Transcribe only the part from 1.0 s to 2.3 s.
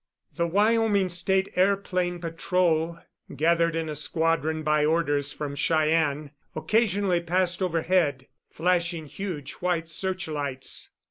State Airplane